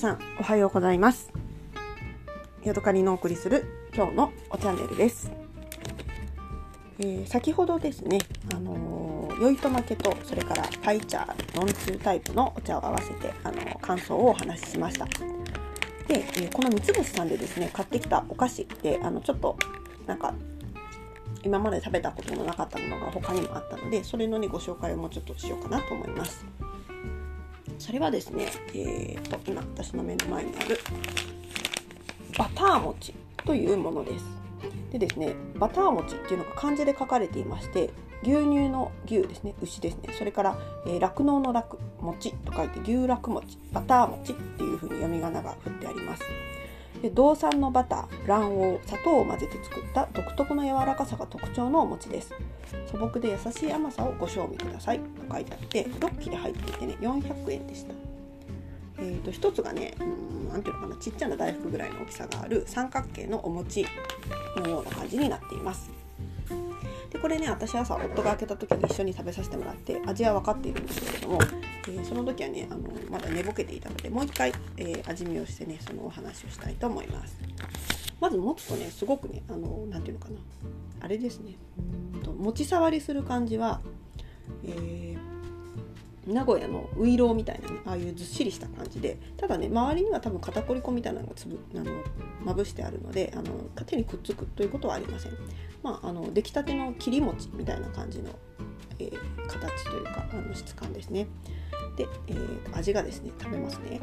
[0.00, 1.30] さんおはようございます。
[2.64, 5.30] ヤドカリのお送りする今日のおチャンネルです、
[7.00, 8.18] えー、先ほどですね
[8.54, 15.04] あのー、酔いと負けとそれからパイ茶ノンツータイプのお茶を合わせてあのー、感想をお話ししました。
[15.04, 15.14] で、
[16.08, 19.58] えー、この三つ星さんでですね買ってきたお菓子であのちょっと
[20.06, 20.32] なんか
[21.42, 26.46] 今まで食べたことのなかったものが他にもあったのでそれのねご紹介をもうちょっとしようかなと思います。
[27.80, 30.78] それはですね、えーと、今私の目の前にある
[32.36, 34.24] バター餅というものです。
[34.92, 37.90] でですね、バター餅っていうのが漢字で書かれていまして、
[38.22, 40.58] 牛乳の牛ですね、牛ですね、それから
[41.00, 46.22] 酪農、えー、の酪餅と書いて牛酪餅、バター餅っていうふうに読み仮名が振ってあります。
[47.02, 52.34] で道産のバター卵黄砂糖を混ぜて作った独特の柔らかさが特徴のお餅です。
[52.90, 55.00] 素朴で優しい甘さをご賞味ください。
[55.00, 57.94] と書いてあって6切れ入っていてね400円でした。
[58.98, 59.94] えーと、1つがね
[60.52, 63.86] 何ていうのかなちっちゃな大福ぐらいの大きさがある三角形のお餅
[64.56, 65.99] のような感じになっています。
[67.20, 71.38] これね私朝夫が開けた時に一緒に食べさせてもらって味は分かっているんですけれども、
[71.88, 77.36] えー、その時はねあのまだ寝ぼけていたのでもう一回、えー、味見をしてねそのお話をしたいと思います。
[78.20, 80.38] まず持つとねすごくねあの何て言うのかな。
[81.02, 81.54] あれですね。
[82.22, 83.80] と持ち触りする感じは、
[84.64, 85.39] えー
[86.30, 91.92] 名古屋のウイローみたいなねああいうずっしりした感じでただね周りには多分片栗粉みたいなのがつぶあの
[92.44, 93.44] まぶしてあるのであの
[93.86, 95.32] 手にくっつくということはありません。
[95.82, 98.30] まああの出来たての切り餅みたいな感じの、
[98.98, 101.26] えー、形というかあの質感ですね。
[101.96, 104.00] で、えー、味がですね食べますね。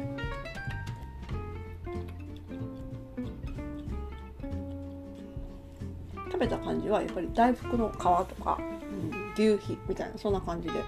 [6.30, 10.84] 食べた感じはやっぱり大福の皮とか、うん、牛皮みたいなそんな感じで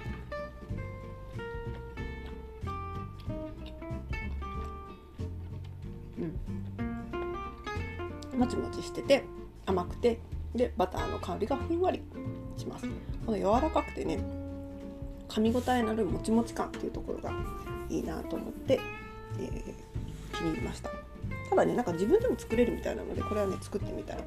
[8.36, 9.24] もちもちしてて
[9.66, 10.18] 甘くて
[10.54, 12.02] でバターの香りがふんわり
[12.56, 12.86] します。
[13.24, 14.18] この柔らかくてね
[15.28, 17.32] 噛み応えのあるもちもち感っていうところが
[17.88, 18.80] いいなと思って、
[19.38, 20.90] えー、気に入りました。
[21.48, 24.20] ただねなんか自分でも作れるみたいなのでこれはね作ってみたら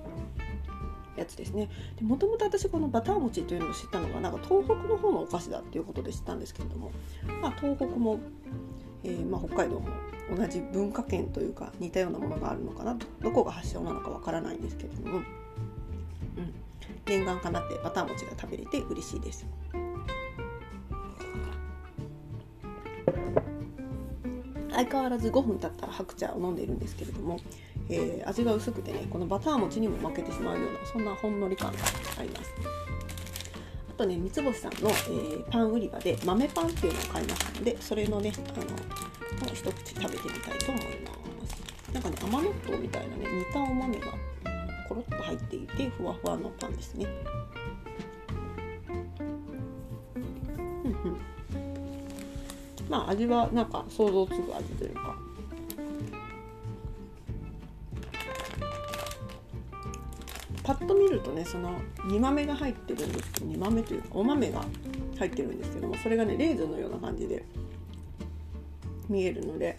[1.15, 1.69] やつですね。
[2.01, 6.91] もともと私このバター餅というのを知ったのがなんか東北の方のお菓子だっていうことで知ったんですけれども、
[7.41, 8.19] まあ、東北も、
[9.03, 9.87] えー、まあ、北海道も
[10.35, 13.05] 同じ文化圏というか似たようなものがあるのかなと。
[13.21, 15.23] どこが発祥なのかわからないんですけれども、うん、
[17.05, 19.45] 念願かなってバター餅が食べれて嬉しいです。
[24.73, 27.39] 相変わらず5分経ったら白茶を飲んでいるんですけれども、
[27.89, 31.77] えー、味が薄くてねこのバター餅にも負けてしまうようなそんなほんのり感が
[32.19, 32.51] あります。
[33.93, 41.11] あとね三つ星さんの、えー、パン売り場で豆パンっていうのを買いましたのでそれのねあの一口食べてみたいと思いま
[41.47, 41.93] す。
[41.93, 44.07] なんかね甘納豆みたいなね煮たお豆が
[44.89, 47.07] コロッと入っていてふわふわのパンですね。
[50.15, 51.17] うんうん。
[52.89, 55.15] まあ味はなんか想像つく味というか。
[60.63, 61.73] パッと見るとねその
[62.05, 64.63] 煮豆が入ってるんですけど煮豆というかお豆が
[65.19, 67.43] 入ってるんですけどもそれがねレーズンのような感じで
[69.09, 69.77] 見えるので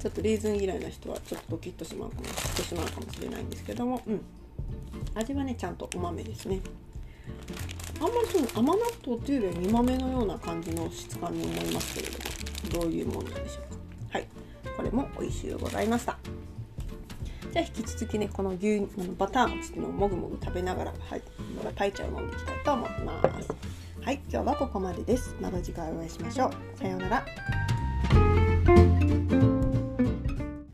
[0.00, 4.20] ちょっとレーズン嫌いな人はちょっとドキッとしまうかもしてしまうかもしれないんですけども、うん、
[5.14, 6.60] 味はねちゃんとお豆ですね。
[8.00, 13.74] あんまりその甘納豆っていうよりは煮豆のような感じの質感に思いますけれどもどういうもんなんでしょう
[14.10, 14.18] か。
[14.18, 14.26] はい。
[14.76, 16.18] これも美味しいでございました。
[17.50, 18.80] じゃあ引き続きねこの牛
[19.18, 21.22] バター餅ってのをもぐもぐ食べながら、はい、
[21.74, 25.36] パイ茶を飲んでいきたいと思いますはい、今日はここまでです。
[25.40, 26.78] また次回お会いしましょう。
[26.78, 27.61] さようなら。